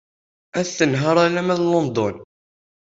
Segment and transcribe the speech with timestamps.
[0.59, 2.15] Ad tenheṛ arma d London.